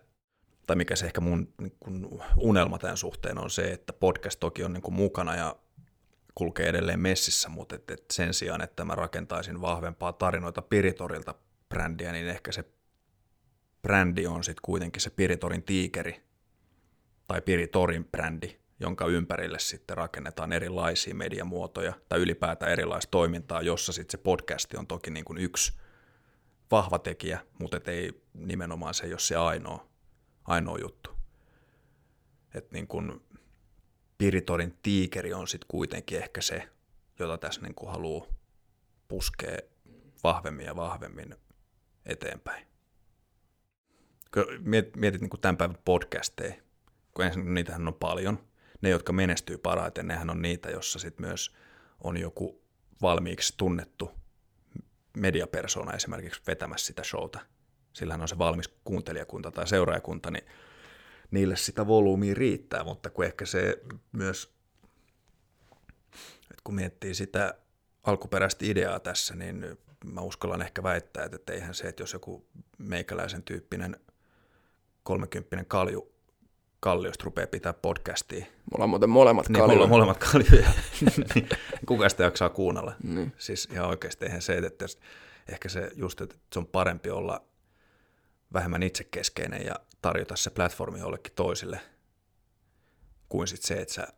[0.66, 4.64] tai mikä se ehkä mun niin kuin unelma tämän suhteen on se, että podcast toki
[4.64, 5.56] on niin kuin mukana ja
[6.34, 11.34] kulkee edelleen messissä, mutta et, et sen sijaan, että mä rakentaisin vahvempaa tarinoita Piritorilta
[11.68, 12.64] brändiä, niin ehkä se
[13.82, 16.22] brändi on sitten kuitenkin se Piritorin tiikeri
[17.26, 24.12] tai Piritorin brändi, jonka ympärille sitten rakennetaan erilaisia mediamuotoja tai ylipäätään erilaista toimintaa, jossa sitten
[24.18, 25.72] se podcasti on toki niin kuin yksi
[26.70, 29.86] vahva tekijä, mutta ei nimenomaan se, jos se ainoa,
[30.44, 31.10] ainoa juttu.
[32.54, 33.22] Että niin kuin
[34.18, 36.68] Piritorin tiikeri on sitten kuitenkin ehkä se,
[37.18, 38.26] jota tässä niin kuin haluaa
[39.08, 39.58] puskea
[40.24, 41.34] vahvemmin ja vahvemmin
[42.06, 42.66] eteenpäin.
[44.96, 46.54] Mietit niin kuin tämän päivän podcasteja,
[47.14, 48.49] kun ensin niitähän on paljon.
[48.80, 51.54] Ne, jotka menestyy parhaiten, nehän on niitä, jossa sitten myös
[52.04, 52.62] on joku
[53.02, 54.10] valmiiksi tunnettu
[55.16, 57.40] mediapersona esimerkiksi vetämässä sitä showta.
[57.92, 60.46] Sillähän on se valmis kuuntelijakunta tai seuraajakunta, niin
[61.30, 64.54] niille sitä volyymia riittää, mutta kun ehkä se myös,
[66.40, 67.54] että kun miettii sitä
[68.02, 72.46] alkuperäistä ideaa tässä, niin mä uskallan ehkä väittää, että eihän se, että jos joku
[72.78, 74.00] meikäläisen tyyppinen
[75.02, 76.12] kolmekymppinen kalju
[76.80, 78.46] Kalliosta rupeaa pitää podcastia.
[78.72, 79.86] Mulla on muuten molemmat niin, kaljuja.
[79.86, 80.68] molemmat kaljuja.
[81.34, 81.48] niin,
[81.86, 82.94] kuka sitä jaksaa kuunnella?
[83.02, 83.32] Niin.
[83.38, 84.84] Siis ihan oikeasti eihän se, että
[85.48, 87.44] ehkä se just, että se on parempi olla
[88.52, 91.80] vähemmän itsekeskeinen ja tarjota se platformi jollekin toisille,
[93.28, 94.08] kuin sit se, että sä,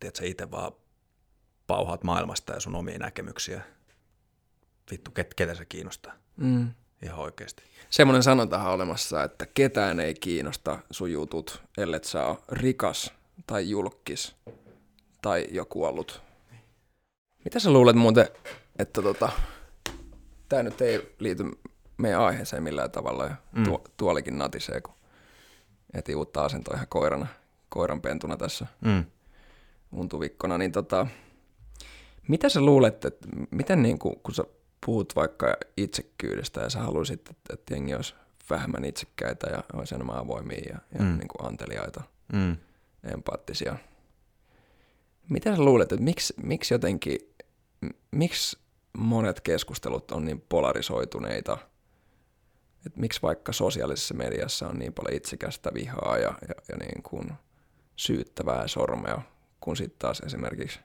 [0.00, 0.72] teet sä itse vaan
[1.66, 3.62] pauhaat maailmasta ja sun omia näkemyksiä.
[4.90, 6.12] Vittu, ket, ketä se kiinnostaa?
[6.36, 6.70] Mm.
[7.02, 7.62] Ihan oikeasti.
[7.90, 13.12] Semmoinen sanontahan olemassa, että ketään ei kiinnosta sun jutut, ellei sä ole rikas
[13.46, 14.36] tai julkis
[15.22, 16.22] tai jo kuollut.
[17.44, 18.28] Mitä sä luulet muuten,
[18.78, 19.28] että tota,
[20.48, 21.44] tämä nyt ei liity
[21.96, 23.64] meidän aiheeseen millään tavalla ja mm.
[23.64, 24.94] tuo, tuolikin natisee, kun
[25.94, 27.26] eti uutta asentoa ihan koirana,
[27.68, 29.04] koiranpentuna tässä mm.
[29.92, 31.06] untuvikkona, niin tota,
[32.28, 34.44] mitä sä luulet, että miten niin kuin, kun sä
[34.88, 38.14] puhut vaikka itsekkyydestä ja sä haluaisit, että, että jengi olisi
[38.50, 41.18] vähemmän itsekkäitä ja olisi enemmän avoimia ja, ja mm.
[41.18, 42.56] niin kuin anteliaita, mm.
[43.12, 43.76] empaattisia.
[45.28, 47.18] Mitä sä luulet, että miksi, miksi jotenkin,
[48.10, 48.58] miksi
[48.98, 51.58] monet keskustelut on niin polarisoituneita,
[52.86, 57.32] että miksi vaikka sosiaalisessa mediassa on niin paljon itsekästä vihaa ja, ja, ja niin kuin
[57.96, 59.22] syyttävää sormea,
[59.60, 60.80] kun sitten taas esimerkiksi,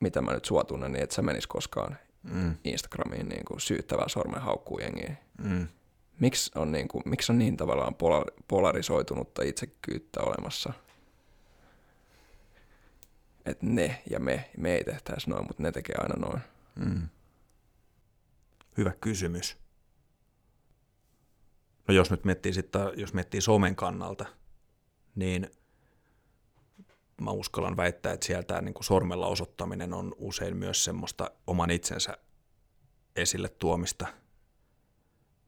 [0.00, 2.56] mitä mä nyt sua tunnen, niin et sä menis koskaan mm.
[2.64, 5.16] Instagramiin niin kuin syyttävää sormen haukkuu jengiä.
[5.42, 5.68] Mm.
[6.20, 7.94] Miksi on, niin kuin, miksi on niin tavallaan
[8.48, 10.72] polarisoitunutta itsekyyttä olemassa?
[13.46, 16.40] Että ne ja me, me ei tehtäisi noin, mutta ne tekee aina noin.
[16.74, 17.08] Mm.
[18.76, 19.56] Hyvä kysymys.
[21.88, 24.26] No jos nyt miettii, sitten, jos miettii somen kannalta,
[25.14, 25.50] niin
[27.20, 32.18] mä uskallan väittää, että sieltä niin kuin sormella osoittaminen on usein myös semmoista oman itsensä
[33.16, 34.06] esille tuomista.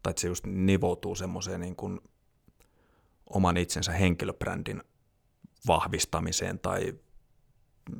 [0.02, 2.00] Tai että se just nivoutuu semmoiseen niin kuin
[3.26, 4.82] oman itsensä henkilöbrändin
[5.66, 6.94] vahvistamiseen tai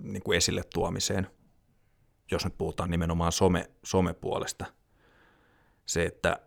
[0.02, 1.26] niin kuin esille tuomiseen,
[2.30, 4.66] jos nyt puhutaan nimenomaan some, somepuolesta.
[5.87, 6.40] Se, että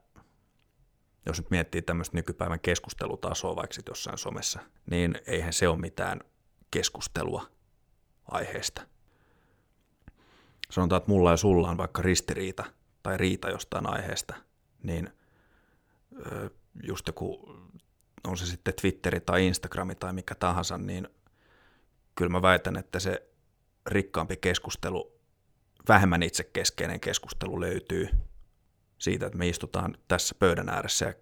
[1.25, 4.59] jos nyt miettii tämmöistä nykypäivän keskustelutasoa vaikka jossain somessa,
[4.89, 6.19] niin eihän se ole mitään
[6.73, 7.47] keskustelua
[8.31, 8.81] aiheesta.
[10.69, 12.63] Sanotaan, että mulla ja sulla on vaikka ristiriita
[13.03, 14.33] tai riita jostain aiheesta,
[14.83, 15.09] niin
[16.83, 17.55] just joku,
[18.27, 21.07] on se sitten Twitteri tai Instagrami tai mikä tahansa, niin
[22.15, 23.29] kyllä mä väitän, että se
[23.87, 25.19] rikkaampi keskustelu,
[25.87, 28.09] vähemmän itsekeskeinen keskustelu löytyy
[28.97, 31.13] siitä, että me istutaan tässä pöydän ääressä ja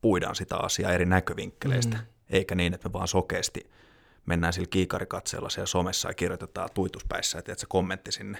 [0.00, 2.04] puidaan sitä asiaa eri näkövinkkeleistä, mm.
[2.30, 3.70] eikä niin, että me vaan sokeasti
[4.26, 8.38] mennään sillä kiikarikatseella siellä somessa ja kirjoitetaan tuituspäissä, että se kommentti sinne.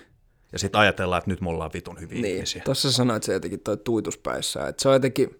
[0.52, 2.34] Ja sitten ajatellaan, että nyt me ollaan vitun hyviä niin.
[2.34, 2.62] ihmisiä.
[2.64, 5.38] Tuossa sanoit se jotenkin toi tuituspäissä, että se on jotenkin, okei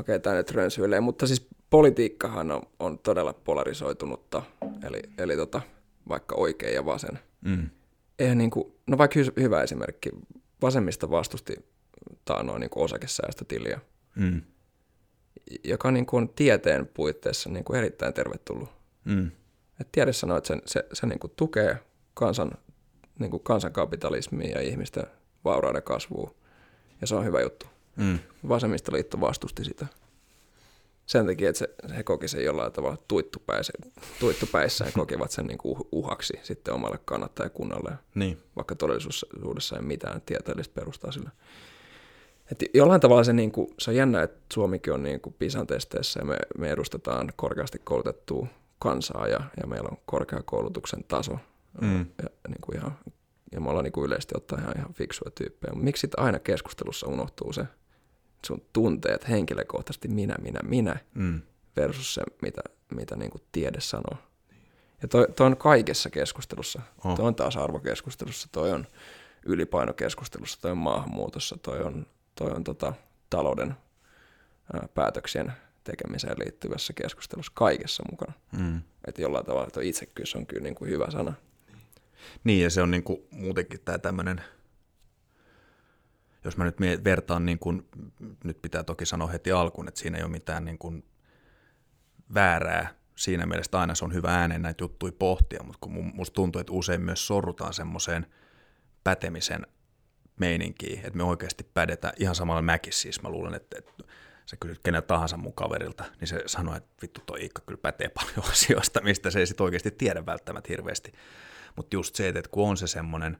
[0.00, 4.42] okay, tämä nyt rönsyilee, mutta siis politiikkahan on, on todella polarisoitunutta,
[4.88, 5.60] eli, eli tota,
[6.08, 7.18] vaikka oikein ja vasen.
[7.40, 7.70] Mm.
[8.18, 10.10] Eihän niin kuin, no vaikka hy- hyvä esimerkki,
[10.62, 11.56] vasemmista vastusti
[12.24, 13.80] taanoin niin osakesäästötiliä,
[14.14, 14.42] mm.
[15.64, 18.79] joka niin kuin on tieteen puitteissa niin kuin erittäin tervetullut.
[19.04, 19.30] Mm.
[19.80, 21.78] Et tiede sanoo, että se, se, se niin kuin tukee
[22.14, 22.50] kansan,
[23.18, 25.06] niin kuin kansankapitalismia ja ihmisten
[25.44, 26.34] vaurauden kasvua,
[27.00, 27.66] ja se on hyvä juttu.
[27.96, 28.18] Mm.
[28.48, 29.86] Vasemmistoliitto vastusti sitä
[31.10, 33.72] sen takia, että se, he koki sen jollain tavalla tuittupäissä,
[34.20, 38.38] tuittupäissään kokivat sen niin kuin uhaksi sitten omalle kannattajakunnalle, niin.
[38.56, 41.30] vaikka todellisuudessa ei mitään tieteellistä perustaa sillä.
[42.52, 45.66] Et jollain tavalla se, niin kuin, se on jännä, että Suomikin on niin kuin PISAn
[45.66, 48.46] testeissä ja me, me edustetaan korkeasti koulutettua
[48.80, 51.38] kansaa ja, ja meillä on korkeakoulutuksen taso
[51.80, 51.98] mm.
[51.98, 52.98] ja, niin kuin ihan,
[53.52, 55.72] ja me ollaan niin kuin yleisesti ottaen ihan, ihan fiksuja tyyppejä.
[55.74, 57.64] Miksi sitten aina keskustelussa unohtuu se,
[58.46, 61.40] sun tunteet henkilökohtaisesti minä, minä, minä mm.
[61.76, 62.62] versus se, mitä,
[62.94, 64.18] mitä niin kuin tiede sanoo.
[65.02, 66.82] Ja toi, toi on kaikessa keskustelussa.
[67.04, 67.16] Oh.
[67.16, 68.86] Toi on taas arvokeskustelussa, toi on
[69.46, 72.92] ylipainokeskustelussa, toi on maahanmuutossa, toi on, toi on tota,
[73.30, 73.74] talouden
[74.72, 75.52] ää, päätöksien
[75.84, 78.32] tekemiseen liittyvässä keskustelussa kaikessa mukana.
[78.58, 78.82] Mm.
[79.06, 81.32] Että jollain tavalla tuo itsekkyys on kyllä niin kuin hyvä sana.
[82.44, 84.40] Niin, ja se on niin kuin muutenkin tämä tämmöinen–
[86.44, 87.88] jos mä nyt vertaan, niin kun,
[88.44, 91.04] nyt pitää toki sanoa heti alkuun, että siinä ei ole mitään niin kun
[92.34, 96.60] väärää siinä mielessä, aina se on hyvä ääneen näitä juttuja pohtia, mutta kun musta tuntuu,
[96.60, 98.26] että usein myös sorrutaan semmoiseen
[99.04, 99.66] pätemisen
[100.40, 103.92] meininkiin, että me oikeasti pädetään ihan samalla mäkin siis, mä luulen, että, että
[104.50, 108.08] sä kysyt kenellä tahansa mun kaverilta, niin se sanoo, että vittu toi Iikka kyllä pätee
[108.08, 111.12] paljon asioista, mistä se ei sit oikeasti tiedä välttämättä hirveästi.
[111.76, 113.38] Mutta just se, että kun on se semmoinen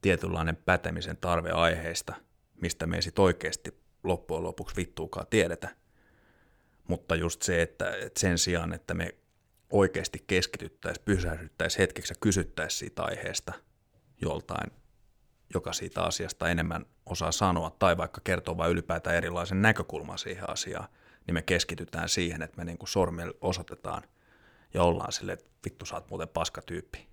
[0.00, 2.14] tietynlainen pätemisen tarve aiheista,
[2.60, 5.68] mistä me ei sitten oikeasti loppujen lopuksi vittuukaan tiedetä.
[6.88, 9.14] Mutta just se, että, että sen sijaan, että me
[9.70, 13.52] oikeasti keskityttäisiin, pysähdyttäisiin hetkeksi ja kysyttäisiin siitä aiheesta
[14.20, 14.70] joltain,
[15.54, 20.88] joka siitä asiasta enemmän osaa sanoa, tai vaikka kertoo vain ylipäätään erilaisen näkökulman siihen asiaan,
[21.26, 22.88] niin me keskitytään siihen, että me niin kuin
[23.40, 24.02] osoitetaan
[24.74, 27.12] ja ollaan silleen, että vittu sä oot muuten paskatyyppi.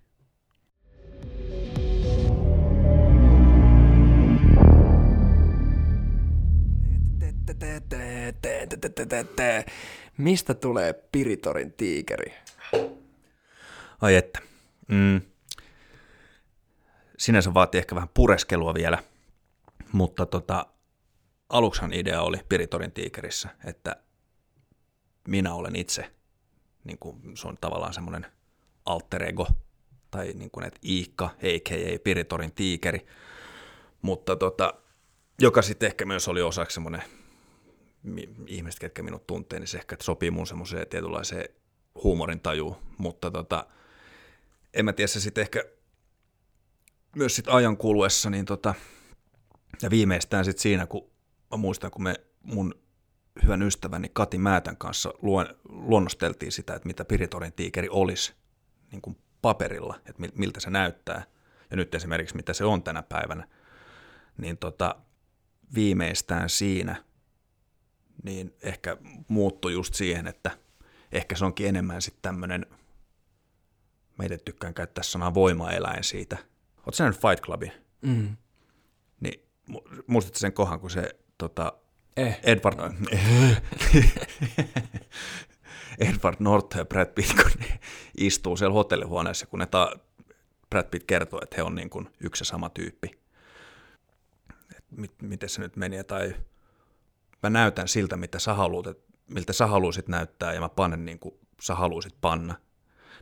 [10.18, 12.34] Mistä tulee Piritorin tiikeri?
[14.02, 14.40] Ai että.
[14.88, 15.22] Mm.
[17.20, 19.04] Sinänsä vaatii ehkä vähän pureskelua vielä,
[19.92, 20.66] mutta tota,
[21.50, 23.96] aluksan idea oli Piritorin tiikerissä, että
[25.28, 26.12] minä olen itse,
[26.84, 28.26] niin kuin se on tavallaan semmoinen
[28.86, 29.48] alter ego,
[30.12, 32.00] tai niin kuin, että Iikka, a.k.a.
[32.04, 33.06] Piritorin tiikeri,
[34.02, 34.74] mutta tota,
[35.40, 37.04] joka sitten ehkä myös oli osaksi semmoinen
[38.48, 41.50] ihmiset, ketkä minut tuntee, niin se ehkä sopii mun semmoiseen tietynlaiseen
[42.04, 43.66] huumorin tajuun, mutta tota,
[44.74, 45.64] en mä tiedä, se sitten ehkä
[47.16, 48.74] myös sit ajan kuluessa, niin tota,
[49.82, 51.12] ja viimeistään sitten siinä, kun
[51.52, 52.74] mä muistan, kun me mun
[53.44, 58.34] hyvän ystäväni Kati Määtän kanssa luon, luonnosteltiin sitä, että mitä Piritorin tiikeri olisi
[58.92, 61.24] niin kuin paperilla, että miltä se näyttää,
[61.72, 63.48] ja nyt esimerkiksi mitä se on tänä päivänä,
[64.38, 64.96] niin tota,
[65.74, 67.04] viimeistään siinä–
[68.24, 70.52] niin ehkä muuttui just siihen, että
[71.12, 72.66] ehkä se onkin enemmän sitten tämmöinen,
[74.18, 76.38] mä tykkään käyttää sanaa voimaeläin siitä.
[76.90, 77.72] Oletko sä nähnyt Fight Clubin?
[78.02, 78.38] Mm.
[79.20, 79.48] Niin
[80.08, 81.74] muistat sen kohan, kun se tota,
[82.18, 82.40] eh.
[82.44, 82.80] Edward,
[86.10, 87.80] Edward Norton ja Brad Pitt, kun ne
[88.18, 90.00] istuu siellä hotellihuoneessa, kun ne ta-
[90.70, 93.20] Brad Pitt kertoo, että he on niin kuin yksi ja sama tyyppi.
[94.78, 96.36] Et mit, miten se nyt meni, tai
[97.44, 98.98] mä näytän siltä, mitä sä haluat,
[99.28, 102.56] miltä sä haluaisit näyttää, ja mä panen niin kuin sä haluaisit panna.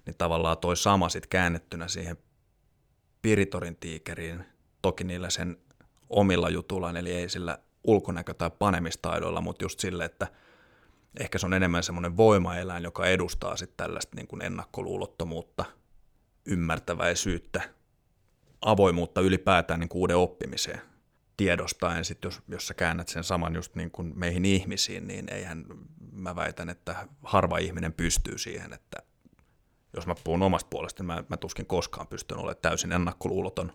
[0.05, 2.17] Niin tavallaan toi sama sit käännettynä siihen
[3.21, 4.45] Piritorin tiikeriin,
[4.81, 5.57] toki niillä sen
[6.09, 10.27] omilla jutullaan, eli ei sillä ulkonäkö- tai panemistaidoilla, mutta just sille, että
[11.19, 15.65] ehkä se on enemmän semmoinen voimaeläin, joka edustaa sitten tällaista niin kuin ennakkoluulottomuutta,
[16.45, 17.61] ymmärtäväisyyttä,
[18.61, 20.81] avoimuutta ylipäätään niin kuin uuden oppimiseen.
[21.37, 25.65] Tiedostaen, sit jos, jos sä käännät sen saman just niin kuin meihin ihmisiin, niin eihän
[26.11, 28.97] mä väitän, että harva ihminen pystyy siihen, että
[29.95, 33.73] jos mä puhun omasta puolesta, niin mä, mä tuskin koskaan pystyn olemaan täysin ennakkoluuloton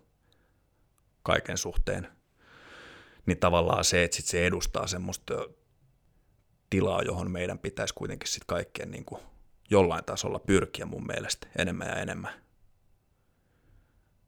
[1.22, 2.08] kaiken suhteen.
[3.26, 5.34] Niin tavallaan se, että sit se edustaa semmoista
[6.70, 9.22] tilaa, johon meidän pitäisi kuitenkin sitten kaikkien niin kuin
[9.70, 12.32] jollain tasolla pyrkiä mun mielestä enemmän ja enemmän.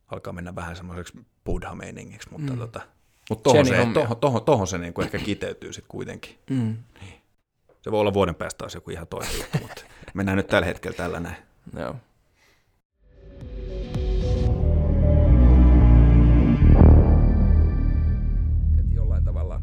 [0.07, 2.59] Alkaa mennä vähän semmoiseksi buddha-meiningiksi, mutta mm.
[2.59, 2.81] tota,
[3.31, 6.39] mutta tohon se, tohon, tohon, tohon se niinku ehkä kiteytyy sitten kuitenkin.
[6.51, 6.77] Mm.
[7.01, 7.23] Niin.
[7.83, 9.83] Se voi olla vuoden päästä taas joku ihan toinen juttu, mutta
[10.15, 11.37] mennään nyt tällä hetkellä tällä näin.
[11.79, 11.97] Joo.
[18.79, 19.61] Et jollain tavalla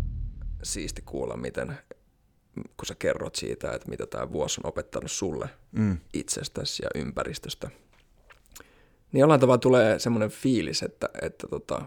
[0.63, 1.77] siisti kuulla, miten,
[2.55, 5.97] kun sä kerrot siitä, että mitä tämä vuosi on opettanut sulle mm.
[6.13, 7.69] itsestäsi ja ympäristöstä,
[9.11, 11.81] niin jollain tavalla tulee semmoinen fiilis, että, että tota,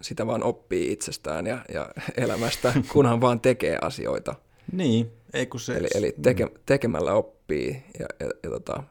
[0.00, 1.88] sitä vaan oppii itsestään ja, ja
[2.24, 4.34] elämästä, kunhan vaan tekee asioita.
[4.72, 5.76] Niin, ei kun se...
[5.76, 8.82] Eli, eli teke, tekemällä oppii ja, ja, ja tota,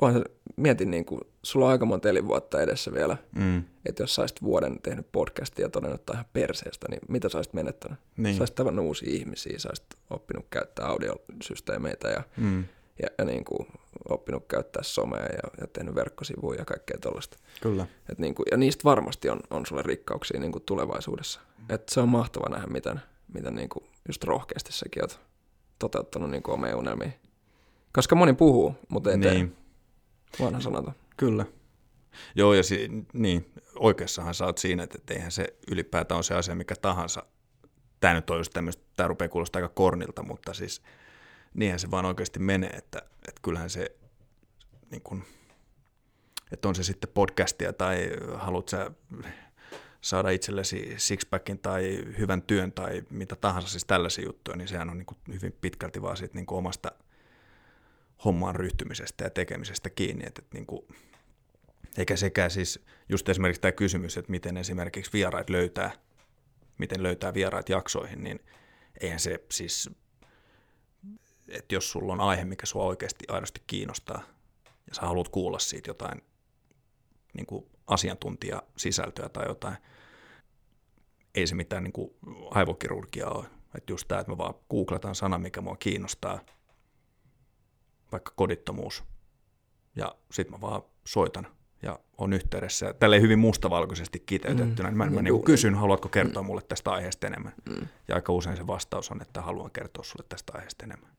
[0.00, 0.24] vaan
[0.56, 3.64] mietin, niin kuin, sulla on aika monta elinvuotta edessä vielä, mm.
[3.86, 7.98] että jos saisit vuoden tehnyt podcastia ja todennut ihan perseestä, niin mitä saisit menettänyt?
[8.16, 8.36] Niin.
[8.36, 12.64] Saisit tavannut uusia ihmisiä, saisit oppinut käyttää audiosysteemeitä ja, mm.
[13.02, 13.68] ja, ja niin kuin,
[14.08, 17.36] oppinut käyttää somea ja, ja tehnyt verkkosivuja ja kaikkea tuollaista.
[17.60, 17.86] Kyllä.
[18.08, 21.40] Et niin kuin, ja niistä varmasti on, on sulle rikkauksia niin kuin tulevaisuudessa.
[21.68, 23.00] Et se on mahtava nähdä, miten,
[23.34, 25.20] miten niin kuin just rohkeasti säkin oot
[25.78, 27.10] toteuttanut niin kuin omia unelmia.
[27.92, 29.50] Koska moni puhuu, mutta ei niin.
[29.50, 30.46] tee.
[30.46, 30.92] Vanha sanota.
[31.16, 31.46] Kyllä.
[32.34, 36.54] Joo, ja si- niin, oikeassahan sä oot siinä, että eihän se ylipäätään on se asia
[36.54, 37.22] mikä tahansa.
[38.00, 40.82] Tämä nyt on just tämmöistä, tämä rupeaa kuulostaa aika kornilta, mutta siis
[41.54, 43.96] niinhän se vaan oikeasti menee, että, että kyllähän se,
[44.90, 45.24] niin kun,
[46.52, 48.90] että on se sitten podcastia tai haluat sä
[50.02, 54.98] saada itsellesi sixpackin tai hyvän työn tai mitä tahansa, siis tällaisia juttuja, niin sehän on
[54.98, 56.92] niin kuin hyvin pitkälti vaan siitä niin kuin omasta
[58.24, 60.24] hommaan ryhtymisestä ja tekemisestä kiinni.
[60.26, 60.88] Että, että niin kuin,
[61.98, 65.92] eikä sekään siis, just esimerkiksi tämä kysymys, että miten esimerkiksi vieraat löytää,
[66.78, 68.40] miten löytää vieraat jaksoihin, niin
[69.00, 69.90] eihän se siis,
[71.48, 74.22] että jos sulla on aihe, mikä sua oikeasti aidosti kiinnostaa,
[74.64, 76.22] ja sä haluat kuulla siitä jotain
[77.34, 79.76] niin kuin asiantuntijasisältöä tai jotain,
[81.34, 82.10] ei se mitään niin kuin
[82.50, 83.46] aivokirurgiaa ole.
[83.74, 86.40] Että just tämä, että mä vaan googletan sana, mikä mua kiinnostaa,
[88.12, 89.04] vaikka kodittomuus,
[89.96, 91.46] ja sitten mä vaan soitan
[91.82, 92.94] ja on yhteydessä.
[92.94, 94.90] Tälle hyvin mustavalkoisesti kiteytettynä.
[94.90, 94.96] Mm.
[94.96, 96.46] Mä, mä niin kysyn, haluatko kertoa mm.
[96.46, 97.54] mulle tästä aiheesta enemmän.
[97.68, 97.88] Mm.
[98.08, 101.12] Ja aika usein se vastaus on, että haluan kertoa sulle tästä aiheesta enemmän.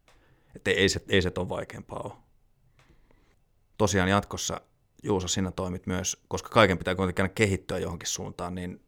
[0.56, 2.14] Että ei, ei se, ei se ole vaikeampaa ole.
[3.78, 4.62] Tosiaan jatkossa,
[5.04, 8.82] Juuso, sinä toimit myös, koska kaiken pitää kuitenkin kehittyä johonkin suuntaan, niin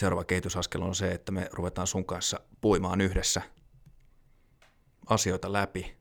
[0.00, 3.42] seuraava kehitysaskel on se, että me ruvetaan sun kanssa puimaan yhdessä
[5.06, 5.96] asioita läpi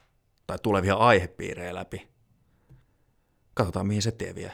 [0.47, 2.07] tai tulevia aihepiirejä läpi.
[3.53, 4.51] Katsotaan, mihin se tie vie.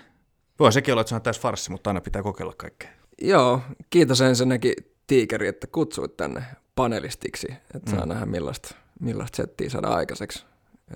[0.60, 2.90] Voi sekin olla, että se on täys farssi, mutta aina pitää kokeilla kaikkea.
[3.22, 4.74] Joo, kiitos ensinnäkin
[5.08, 6.44] Tiikeri, että kutsuit tänne
[6.76, 8.10] panelistiksi, että saa mm.
[8.10, 10.46] nähdä millaista, millaista settiä saada aikaiseksi.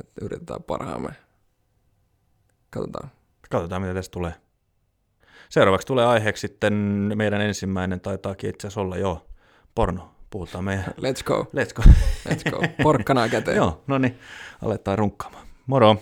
[0.02, 1.10] Että yritetään parhaamme.
[2.70, 3.12] Katsotaan.
[3.52, 4.34] Katsotaan, mitä tästä tulee.
[5.50, 6.74] Seuraavaksi tulee aiheeksi sitten
[7.16, 9.28] meidän ensimmäinen, taitaakin itse asiassa olla jo
[9.76, 10.12] porno.
[10.30, 10.86] Puhutaan meidän...
[10.86, 11.48] Let's go.
[11.56, 11.84] Let's go.
[12.30, 12.62] Let's go.
[12.84, 13.58] Porkkanaa käteen.
[13.62, 14.20] Joo, no niin,
[14.62, 15.48] aletaan runkkaamaan.
[15.68, 15.98] Moro.